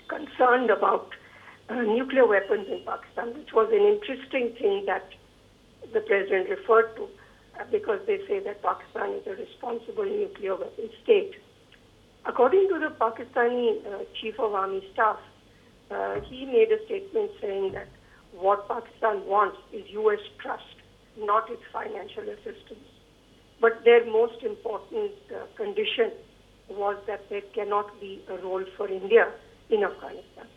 concerned 0.07 0.69
about 0.69 1.09
uh, 1.69 1.81
nuclear 1.81 2.25
weapons 2.25 2.67
in 2.69 2.83
Pakistan, 2.85 3.33
which 3.37 3.53
was 3.53 3.69
an 3.71 3.83
interesting 3.83 4.55
thing 4.59 4.85
that 4.85 5.09
the 5.93 6.01
president 6.01 6.49
referred 6.49 6.95
to, 6.95 7.07
uh, 7.59 7.63
because 7.71 7.99
they 8.07 8.19
say 8.27 8.39
that 8.39 8.61
Pakistan 8.61 9.13
is 9.13 9.27
a 9.27 9.35
responsible 9.35 10.05
nuclear 10.05 10.55
weapon 10.55 10.89
state. 11.03 11.33
According 12.25 12.67
to 12.69 12.79
the 12.79 12.93
Pakistani 12.99 13.85
uh, 13.85 14.03
Chief 14.21 14.39
of 14.39 14.53
Army 14.53 14.83
Staff, 14.93 15.17
uh, 15.91 16.19
he 16.29 16.45
made 16.45 16.71
a 16.71 16.83
statement 16.85 17.31
saying 17.41 17.71
that 17.73 17.87
what 18.33 18.67
Pakistan 18.67 19.25
wants 19.25 19.57
is 19.73 19.83
U.S. 19.91 20.19
trust, 20.41 20.75
not 21.17 21.49
its 21.49 21.63
financial 21.71 22.23
assistance. 22.23 22.96
But 23.59 23.83
their 23.83 24.05
most 24.05 24.43
important 24.43 25.11
uh, 25.31 25.45
condition 25.55 26.11
was 26.69 26.97
that 27.07 27.29
there 27.29 27.41
cannot 27.53 27.99
be 27.99 28.23
a 28.29 28.37
role 28.37 28.63
for 28.75 28.87
India 28.87 29.31
in 29.69 29.83
Afghanistan. 29.83 30.47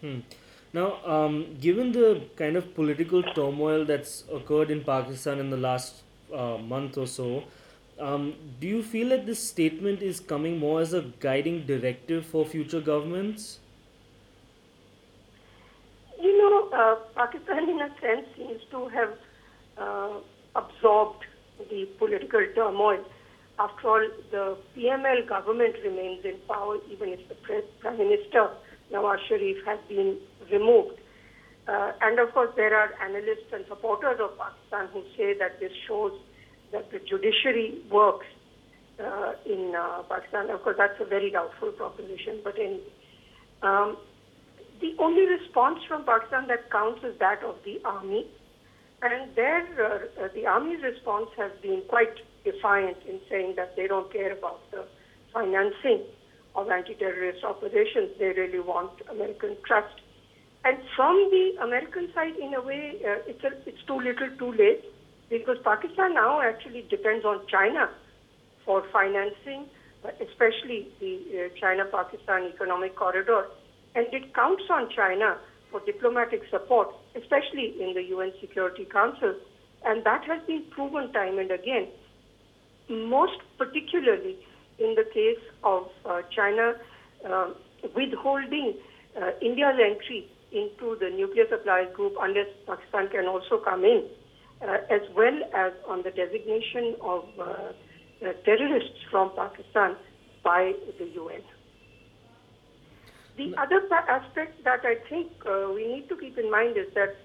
Hmm. 0.00 0.18
Now, 0.72 1.04
um, 1.06 1.56
given 1.60 1.92
the 1.92 2.22
kind 2.36 2.56
of 2.56 2.74
political 2.74 3.22
turmoil 3.22 3.84
that's 3.84 4.24
occurred 4.30 4.70
in 4.70 4.84
Pakistan 4.84 5.38
in 5.38 5.48
the 5.50 5.56
last 5.56 6.02
uh, 6.34 6.58
month 6.58 6.98
or 6.98 7.06
so, 7.06 7.44
um, 7.98 8.34
do 8.60 8.66
you 8.66 8.82
feel 8.82 9.08
that 9.08 9.24
this 9.24 9.42
statement 9.48 10.02
is 10.02 10.20
coming 10.20 10.58
more 10.58 10.80
as 10.80 10.92
a 10.92 11.00
guiding 11.20 11.64
directive 11.64 12.26
for 12.26 12.44
future 12.44 12.80
governments? 12.80 13.60
You 16.20 16.36
know, 16.36 16.68
uh, 16.72 16.96
Pakistan, 17.14 17.70
in 17.70 17.80
a 17.80 17.88
sense, 18.00 18.26
seems 18.36 18.60
to 18.70 18.88
have 18.88 19.18
uh, 19.78 20.18
the 21.70 21.86
political 21.98 22.40
turmoil. 22.54 23.04
After 23.58 23.88
all, 23.88 24.08
the 24.30 24.56
PML 24.76 25.28
government 25.28 25.76
remains 25.82 26.24
in 26.24 26.36
power, 26.48 26.76
even 26.90 27.08
if 27.10 27.28
the 27.28 27.36
Prime 27.80 27.98
Minister 27.98 28.50
Nawaz 28.92 29.18
Sharif 29.28 29.64
has 29.64 29.78
been 29.88 30.18
removed. 30.52 31.00
Uh, 31.66 31.92
and 32.02 32.18
of 32.20 32.32
course, 32.32 32.50
there 32.54 32.76
are 32.76 32.90
analysts 33.02 33.50
and 33.52 33.64
supporters 33.68 34.20
of 34.20 34.38
Pakistan 34.38 34.88
who 34.92 35.02
say 35.16 35.36
that 35.38 35.58
this 35.58 35.72
shows 35.88 36.12
that 36.72 36.90
the 36.92 37.00
judiciary 37.00 37.82
works 37.90 38.26
uh, 39.02 39.32
in 39.44 39.74
uh, 39.74 40.02
Pakistan. 40.08 40.50
Of 40.50 40.62
course, 40.62 40.76
that's 40.78 41.00
a 41.00 41.04
very 41.04 41.30
doubtful 41.30 41.72
proposition. 41.72 42.40
But 42.44 42.58
in 42.58 42.80
um, 43.62 43.96
the 44.80 44.94
only 44.98 45.26
response 45.26 45.80
from 45.88 46.04
Pakistan 46.04 46.46
that 46.48 46.70
counts 46.70 47.02
is 47.02 47.18
that 47.18 47.42
of 47.42 47.56
the 47.64 47.80
army, 47.84 48.26
and 49.02 49.34
there 49.34 49.66
uh, 49.78 50.24
uh, 50.24 50.28
the 50.34 50.46
army's 50.46 50.82
response 50.82 51.28
has 51.36 51.52
been 51.62 51.82
quite 51.88 52.16
defiant 52.44 52.96
in 53.08 53.20
saying 53.28 53.54
that 53.56 53.76
they 53.76 53.86
don't 53.86 54.10
care 54.12 54.32
about 54.32 54.60
the 54.70 54.84
financing 55.32 56.02
of 56.54 56.70
anti-terrorist 56.70 57.44
operations. 57.44 58.10
They 58.18 58.28
really 58.28 58.60
want 58.60 58.92
American 59.10 59.56
trust. 59.66 60.00
And 60.64 60.78
from 60.96 61.14
the 61.30 61.62
American 61.62 62.10
side, 62.14 62.36
in 62.36 62.54
a 62.54 62.60
way, 62.60 62.96
uh, 63.04 63.30
it's, 63.30 63.44
a, 63.44 63.52
it's 63.68 63.82
too 63.86 64.00
little, 64.00 64.30
too 64.38 64.52
late 64.52 64.84
because 65.28 65.58
Pakistan 65.62 66.14
now 66.14 66.40
actually 66.40 66.82
depends 66.88 67.24
on 67.24 67.46
China 67.46 67.90
for 68.64 68.84
financing, 68.92 69.66
especially 70.20 70.88
the 71.00 71.14
uh, 71.52 71.60
China-Pakistan 71.60 72.50
economic 72.52 72.96
corridor, 72.96 73.46
and 73.94 74.06
it 74.12 74.34
counts 74.34 74.64
on 74.70 74.88
China 74.90 75.38
for 75.76 75.84
diplomatic 75.84 76.42
support, 76.50 76.88
especially 77.14 77.74
in 77.80 77.92
the 77.94 78.02
UN 78.14 78.32
Security 78.40 78.84
Council, 78.84 79.34
and 79.84 80.04
that 80.04 80.24
has 80.24 80.40
been 80.46 80.64
proven 80.70 81.12
time 81.12 81.38
and 81.38 81.50
again. 81.50 81.88
Most 82.88 83.38
particularly 83.58 84.36
in 84.78 84.94
the 84.94 85.04
case 85.12 85.42
of 85.64 85.88
uh, 86.04 86.22
China 86.34 86.74
uh, 87.28 87.50
withholding 87.94 88.74
uh, 89.20 89.30
India's 89.42 89.78
entry 89.82 90.28
into 90.52 90.96
the 91.00 91.10
nuclear 91.10 91.44
supply 91.50 91.84
group 91.92 92.14
unless 92.20 92.46
Pakistan 92.66 93.08
can 93.08 93.26
also 93.26 93.58
come 93.58 93.84
in 93.84 94.06
uh, 94.62 94.78
as 94.90 95.02
well 95.14 95.38
as 95.54 95.72
on 95.88 96.02
the 96.02 96.10
designation 96.10 96.94
of 97.02 97.24
uh, 97.38 97.42
uh 98.24 98.32
terrorists 98.44 98.96
from 99.10 99.30
Pakistan 99.36 99.96
by 100.42 100.72
the 100.98 101.06
UN. 101.20 101.42
The 103.36 103.54
other 103.58 103.82
aspect 103.92 104.64
that 104.64 104.80
I 104.84 104.96
think 105.10 105.30
uh, 105.44 105.70
we 105.74 105.86
need 105.86 106.08
to 106.08 106.16
keep 106.16 106.38
in 106.38 106.50
mind 106.50 106.76
is 106.78 106.92
that 106.94 107.16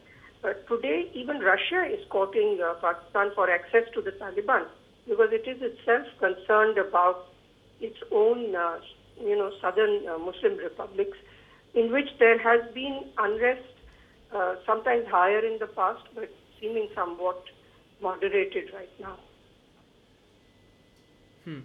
uh, 0.44 0.54
today 0.68 1.10
even 1.14 1.40
Russia 1.40 1.86
is 1.86 2.06
courting 2.10 2.60
Pakistan 2.82 3.32
for 3.34 3.50
access 3.50 3.84
to 3.94 4.02
the 4.02 4.12
Taliban 4.12 4.66
because 5.08 5.30
it 5.32 5.48
is 5.48 5.62
itself 5.62 6.06
concerned 6.20 6.78
about 6.78 7.28
its 7.80 7.98
own, 8.12 8.40
you 9.20 9.36
know, 9.36 9.52
southern 9.62 10.04
Muslim 10.26 10.58
republics 10.58 11.18
in 11.74 11.92
which 11.92 12.10
there 12.20 12.38
has 12.38 12.60
been 12.74 13.06
unrest, 13.18 13.64
sometimes 14.66 15.08
higher 15.08 15.46
in 15.46 15.60
the 15.60 15.68
past, 15.68 16.04
but 16.14 16.30
seeming 16.60 16.90
somewhat 16.94 17.42
moderated 18.02 18.72
right 18.74 19.00
now. 19.00 19.18
Hmm. 21.46 21.60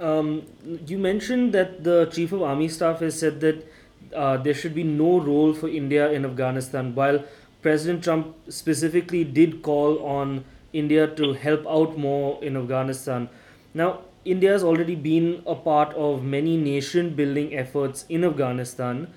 Um, 0.00 0.42
you 0.86 0.98
mentioned 0.98 1.52
that 1.54 1.84
the 1.84 2.06
chief 2.06 2.32
of 2.32 2.42
army 2.42 2.68
staff 2.68 3.00
has 3.00 3.18
said 3.18 3.40
that 3.40 3.66
uh, 4.14 4.36
there 4.38 4.54
should 4.54 4.74
be 4.74 4.82
no 4.82 5.20
role 5.20 5.54
for 5.54 5.68
India 5.68 6.10
in 6.10 6.24
Afghanistan, 6.24 6.94
while 6.94 7.24
President 7.62 8.04
Trump 8.04 8.34
specifically 8.48 9.24
did 9.24 9.62
call 9.62 10.04
on 10.04 10.44
India 10.72 11.06
to 11.06 11.32
help 11.32 11.66
out 11.66 11.96
more 11.96 12.42
in 12.42 12.56
Afghanistan. 12.56 13.28
Now, 13.72 14.00
India 14.24 14.50
has 14.52 14.64
already 14.64 14.94
been 14.94 15.42
a 15.46 15.54
part 15.54 15.94
of 15.94 16.24
many 16.24 16.56
nation 16.56 17.14
building 17.14 17.54
efforts 17.56 18.04
in 18.08 18.24
Afghanistan. 18.24 19.08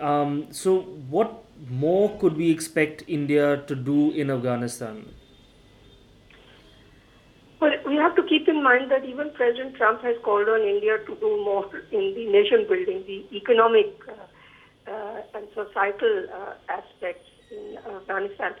Um, 0.00 0.46
so, 0.50 0.80
what 1.08 1.44
more 1.70 2.18
could 2.18 2.36
we 2.36 2.50
expect 2.50 3.04
India 3.06 3.62
to 3.66 3.74
do 3.74 4.10
in 4.10 4.30
Afghanistan? 4.30 5.06
Well, 7.60 7.72
we 7.86 7.96
have 7.96 8.14
to 8.16 8.23
keep 8.34 8.48
in 8.48 8.62
mind 8.62 8.90
that 8.90 9.04
even 9.04 9.30
President 9.34 9.76
Trump 9.76 10.02
has 10.02 10.16
called 10.24 10.48
on 10.48 10.62
India 10.62 10.98
to 11.06 11.14
do 11.20 11.30
more 11.44 11.70
in 11.92 12.14
the 12.16 12.26
nation 12.26 12.66
building, 12.68 13.04
the 13.06 13.24
economic 13.36 13.94
uh, 14.08 14.90
uh, 14.90 15.22
and 15.34 15.46
societal 15.54 16.26
uh, 16.34 16.54
aspects 16.68 17.28
in 17.52 17.78
Afghanistan. 17.94 18.54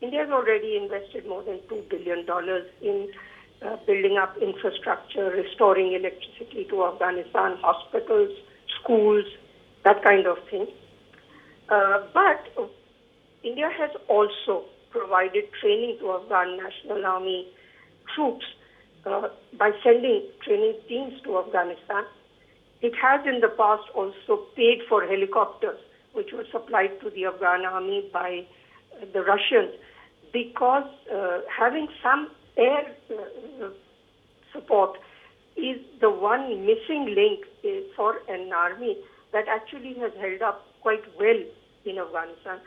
India 0.00 0.20
has 0.20 0.30
already 0.30 0.76
invested 0.76 1.26
more 1.26 1.42
than 1.42 1.58
$2 1.68 1.88
billion 1.90 2.24
in 2.80 3.10
uh, 3.66 3.76
building 3.86 4.18
up 4.22 4.36
infrastructure, 4.38 5.30
restoring 5.30 5.92
electricity 5.94 6.64
to 6.70 6.84
Afghanistan, 6.84 7.56
hospitals, 7.60 8.30
schools, 8.80 9.24
that 9.82 10.00
kind 10.04 10.26
of 10.28 10.36
thing. 10.48 10.68
Uh, 11.68 12.06
but 12.14 12.70
India 13.42 13.68
has 13.76 13.90
also 14.06 14.64
provided 14.90 15.44
training 15.60 15.96
to 15.98 16.12
Afghan 16.12 16.56
National 16.56 17.04
Army 17.04 17.48
troops 18.14 18.44
uh, 19.08 19.28
by 19.58 19.70
sending 19.82 20.28
training 20.44 20.74
teams 20.88 21.14
to 21.24 21.38
Afghanistan. 21.38 22.04
It 22.80 22.92
has 23.00 23.26
in 23.26 23.40
the 23.40 23.48
past 23.48 23.84
also 23.94 24.46
paid 24.54 24.80
for 24.88 25.06
helicopters, 25.06 25.78
which 26.12 26.32
were 26.32 26.44
supplied 26.52 27.00
to 27.02 27.10
the 27.10 27.24
Afghan 27.26 27.64
army 27.64 28.08
by 28.12 28.44
uh, 29.00 29.06
the 29.12 29.22
Russians, 29.22 29.74
because 30.32 30.88
uh, 31.12 31.40
having 31.48 31.88
some 32.02 32.30
air 32.56 32.94
uh, 33.10 33.68
support 34.52 34.98
is 35.56 35.78
the 36.00 36.10
one 36.10 36.64
missing 36.64 37.14
link 37.14 37.44
for 37.96 38.20
an 38.28 38.52
army 38.52 38.96
that 39.32 39.46
actually 39.48 39.94
has 39.94 40.12
held 40.20 40.42
up 40.42 40.64
quite 40.80 41.02
well 41.18 41.42
in 41.84 41.98
Afghanistan. 41.98 42.60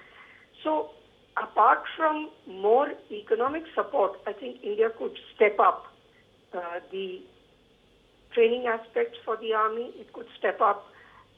So, 0.63 0.89
apart 1.41 1.79
from 1.95 2.29
more 2.47 2.91
economic 3.09 3.63
support, 3.73 4.19
I 4.27 4.33
think 4.33 4.57
India 4.61 4.89
could 4.97 5.17
step 5.35 5.57
up 5.59 5.90
the 6.53 7.21
training 8.33 8.67
aspects 8.67 9.17
for 9.25 9.37
the 9.37 9.53
army. 9.53 9.91
It 9.99 10.13
could 10.13 10.27
step 10.37 10.61
up 10.61 10.87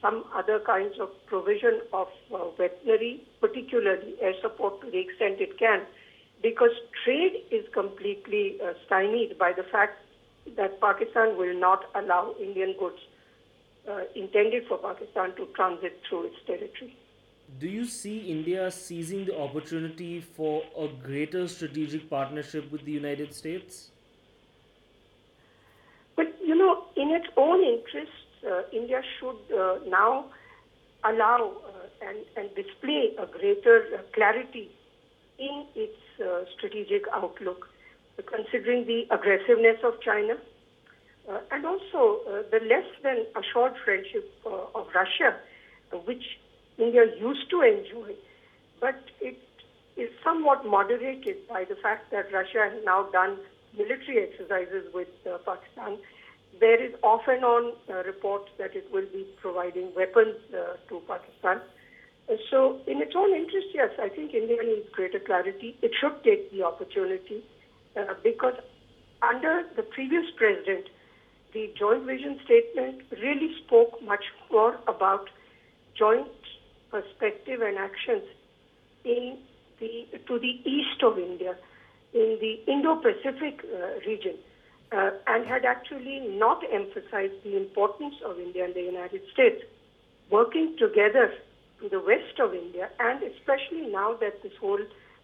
some 0.01 0.25
other 0.35 0.59
kinds 0.59 0.99
of 0.99 1.09
provision 1.27 1.81
of 1.93 2.07
uh, 2.33 2.45
weaponry, 2.59 3.23
particularly 3.39 4.15
air 4.21 4.33
support 4.41 4.81
to 4.81 4.91
the 4.91 4.99
extent 4.99 5.39
it 5.39 5.57
can, 5.57 5.81
because 6.41 6.71
trade 7.05 7.43
is 7.51 7.65
completely 7.73 8.57
uh, 8.61 8.73
stymied 8.85 9.37
by 9.37 9.53
the 9.53 9.63
fact 9.63 9.99
that 10.57 10.81
Pakistan 10.81 11.37
will 11.37 11.57
not 11.57 11.85
allow 11.95 12.35
Indian 12.39 12.75
goods 12.77 12.99
uh, 13.89 14.01
intended 14.15 14.67
for 14.67 14.77
Pakistan 14.77 15.33
to 15.37 15.45
transit 15.55 16.01
through 16.09 16.25
its 16.25 16.35
territory. 16.45 16.97
Do 17.59 17.67
you 17.67 17.85
see 17.85 18.19
India 18.19 18.69
seizing 18.71 19.25
the 19.25 19.39
opportunity 19.39 20.19
for 20.19 20.63
a 20.77 20.87
greater 20.87 21.47
strategic 21.47 22.09
partnership 22.09 22.71
with 22.71 22.83
the 22.83 22.91
United 22.91 23.33
States? 23.33 23.89
But, 26.15 26.27
you 26.45 26.55
know, 26.55 26.82
in 26.95 27.09
its 27.11 27.27
own 27.37 27.63
interests, 27.63 28.13
uh, 28.45 28.61
India 28.71 29.01
should 29.19 29.39
uh, 29.57 29.79
now 29.87 30.25
allow 31.03 31.53
uh, 31.65 32.07
and, 32.07 32.17
and 32.35 32.49
display 32.55 33.11
a 33.17 33.25
greater 33.25 34.01
clarity 34.13 34.69
in 35.39 35.65
its 35.75 35.97
strategic 36.55 37.03
outlook, 37.11 37.67
considering 38.27 38.85
the 38.85 39.03
aggressiveness 39.09 39.77
of 39.83 39.99
China 40.01 40.35
and 41.51 41.65
also 41.65 42.19
the 42.51 42.59
less 42.69 42.85
than 43.01 43.25
assured 43.35 43.73
friendship 43.83 44.29
of 44.45 44.85
Russia, 44.93 45.35
which 46.05 46.23
India 46.77 47.05
used 47.19 47.49
to 47.49 47.61
enjoy, 47.61 48.13
but 48.79 48.95
it 49.21 49.39
is 49.97 50.09
somewhat 50.23 50.65
moderated 50.65 51.47
by 51.47 51.63
the 51.65 51.75
fact 51.75 52.11
that 52.11 52.31
Russia 52.31 52.69
has 52.69 52.83
now 52.85 53.09
done 53.11 53.37
military 53.77 54.27
exercises 54.29 54.85
with 54.93 55.07
uh, 55.25 55.37
Pakistan. 55.45 55.97
There 56.59 56.81
is 56.83 56.93
off 57.03 57.21
and 57.27 57.43
on 57.43 57.73
uh, 57.89 58.03
reports 58.03 58.49
that 58.57 58.75
it 58.75 58.91
will 58.91 59.07
be 59.11 59.27
providing 59.41 59.91
weapons 59.95 60.35
uh, 60.53 60.77
to 60.89 61.01
Pakistan. 61.07 61.61
Uh, 62.29 62.35
so, 62.49 62.79
in 62.87 63.01
its 63.01 63.13
own 63.15 63.33
interest, 63.33 63.67
yes, 63.73 63.89
I 63.99 64.09
think 64.09 64.33
India 64.33 64.57
needs 64.63 64.87
greater 64.91 65.19
clarity. 65.19 65.77
It 65.81 65.91
should 65.99 66.23
take 66.23 66.51
the 66.51 66.63
opportunity 66.63 67.43
uh, 67.97 68.13
because 68.23 68.53
under 69.21 69.63
the 69.75 69.83
previous 69.83 70.25
president, 70.37 70.87
the 71.53 71.71
joint 71.77 72.03
vision 72.05 72.39
statement 72.45 73.01
really 73.11 73.55
spoke 73.65 74.01
much 74.01 74.23
more 74.51 74.79
about 74.87 75.29
joint 75.97 76.27
perspective 76.89 77.61
and 77.61 77.77
actions 77.77 78.23
in 79.03 79.37
the, 79.79 80.07
to 80.27 80.39
the 80.39 80.61
east 80.69 81.03
of 81.03 81.17
India, 81.17 81.55
in 82.13 82.37
the 82.39 82.71
Indo-Pacific 82.71 83.61
uh, 83.65 83.99
region, 84.07 84.35
uh, 84.93 85.11
and 85.27 85.47
had 85.47 85.65
actually 85.65 86.19
not 86.37 86.61
emphasized 86.71 87.33
the 87.43 87.57
importance 87.57 88.15
of 88.25 88.39
India 88.39 88.65
and 88.65 88.75
the 88.75 88.81
United 88.81 89.21
States 89.33 89.63
working 90.29 90.75
together 90.77 91.33
to 91.81 91.89
the 91.89 91.99
west 91.99 92.39
of 92.39 92.53
India, 92.53 92.89
and 92.99 93.23
especially 93.23 93.87
now 93.91 94.13
that 94.21 94.41
this 94.43 94.53
whole 94.61 94.79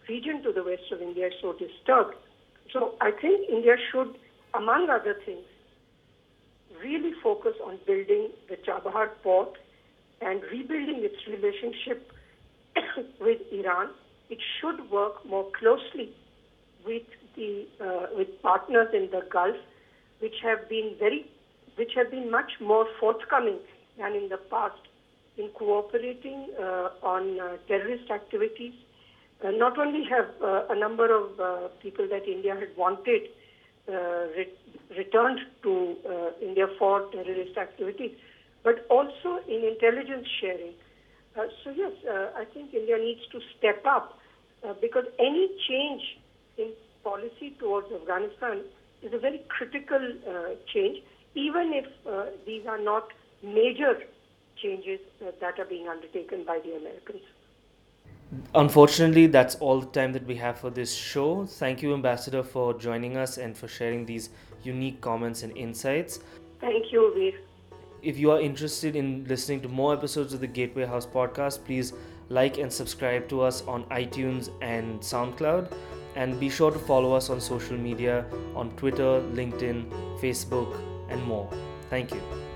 region 0.07 0.41
to 0.43 0.51
the 0.51 0.63
west 0.63 0.91
of 0.91 1.01
India 1.01 1.27
is 1.27 1.33
so 1.41 1.53
disturbed. 1.53 2.15
So 2.73 2.95
I 2.99 3.11
think 3.11 3.49
India 3.49 3.75
should, 3.91 4.15
among 4.53 4.89
other 4.89 5.15
things, 5.25 5.45
really 6.83 7.11
focus 7.23 7.53
on 7.63 7.79
building 7.85 8.29
the 8.49 8.55
Chabahar 8.55 9.09
port 9.23 9.57
and 10.21 10.41
rebuilding 10.51 11.01
its 11.03 11.15
relationship 11.27 12.11
with 13.21 13.39
Iran, 13.51 13.89
it 14.29 14.39
should 14.59 14.89
work 14.91 15.25
more 15.25 15.47
closely 15.57 16.13
with 16.85 17.03
the 17.35 17.65
uh, 17.81 18.07
with 18.15 18.41
partners 18.41 18.87
in 18.93 19.09
the 19.11 19.21
Gulf, 19.31 19.55
which 20.19 20.35
have 20.43 20.67
been 20.69 20.95
very, 20.99 21.25
which 21.75 21.91
have 21.95 22.11
been 22.11 22.29
much 22.31 22.51
more 22.59 22.87
forthcoming 22.99 23.59
than 23.97 24.13
in 24.13 24.29
the 24.29 24.37
past 24.37 24.79
in 25.37 25.49
cooperating 25.49 26.49
uh, 26.59 26.89
on 27.01 27.39
uh, 27.39 27.57
terrorist 27.67 28.09
activities. 28.11 28.73
Uh, 29.43 29.51
not 29.51 29.77
only 29.77 30.03
have 30.03 30.27
uh, 30.43 30.65
a 30.69 30.75
number 30.77 31.07
of 31.15 31.39
uh, 31.39 31.67
people 31.81 32.07
that 32.09 32.27
India 32.27 32.53
had 32.53 32.75
wanted 32.75 33.21
re- 33.87 34.53
returned 34.97 35.39
to 35.63 35.95
India 36.41 36.67
for 36.77 37.09
terrorist 37.11 37.57
activities, 37.57 38.11
but 38.63 38.85
also 38.89 39.39
in 39.47 39.63
intelligence 39.63 40.27
sharing. 40.41 40.73
Uh, 41.37 41.43
so 41.63 41.71
yes, 41.71 41.91
uh, 42.09 42.29
I 42.35 42.45
think 42.53 42.73
India 42.73 42.97
needs 42.97 43.21
to 43.31 43.39
step 43.57 43.83
up 43.85 44.17
uh, 44.67 44.73
because 44.81 45.05
any 45.19 45.47
change 45.67 46.01
in 46.57 46.73
policy 47.03 47.55
towards 47.59 47.91
Afghanistan 47.91 48.61
is 49.01 49.13
a 49.13 49.17
very 49.17 49.41
critical 49.47 50.01
uh, 50.27 50.55
change, 50.73 51.01
even 51.35 51.71
if 51.73 51.85
uh, 52.07 52.25
these 52.45 52.65
are 52.65 52.77
not 52.79 53.07
major 53.43 53.99
changes 54.61 54.99
uh, 55.21 55.31
that 55.39 55.59
are 55.59 55.65
being 55.65 55.87
undertaken 55.87 56.43
by 56.43 56.59
the 56.59 56.75
Americans. 56.75 57.21
Unfortunately, 58.53 59.25
that's 59.25 59.55
all 59.55 59.79
the 59.79 59.87
time 59.87 60.13
that 60.13 60.25
we 60.25 60.35
have 60.35 60.59
for 60.59 60.69
this 60.69 60.93
show. 60.93 61.45
Thank 61.45 61.81
you, 61.81 61.93
Ambassador, 61.93 62.43
for 62.43 62.73
joining 62.73 63.17
us 63.17 63.37
and 63.37 63.57
for 63.57 63.67
sharing 63.67 64.05
these 64.05 64.29
unique 64.63 65.01
comments 65.01 65.41
and 65.41 65.55
insights. 65.57 66.19
Thank 66.59 66.91
you, 66.91 67.11
Veer. 67.15 67.33
If 68.01 68.17
you 68.17 68.31
are 68.31 68.39
interested 68.39 68.95
in 68.95 69.25
listening 69.27 69.61
to 69.61 69.67
more 69.67 69.93
episodes 69.93 70.33
of 70.33 70.41
the 70.41 70.47
Gateway 70.47 70.85
House 70.85 71.05
podcast, 71.05 71.65
please 71.65 71.93
like 72.29 72.57
and 72.57 72.71
subscribe 72.71 73.27
to 73.29 73.41
us 73.41 73.63
on 73.67 73.83
iTunes 73.85 74.49
and 74.61 74.99
SoundCloud. 74.99 75.73
And 76.19 76.37
be 76.37 76.49
sure 76.49 76.69
to 76.69 76.79
follow 76.79 77.13
us 77.13 77.29
on 77.29 77.39
social 77.39 77.77
media 77.77 78.25
on 78.53 78.71
Twitter, 78.75 79.23
LinkedIn, 79.39 79.85
Facebook, 80.19 80.75
and 81.07 81.23
more. 81.23 81.49
Thank 81.89 82.13
you. 82.13 82.48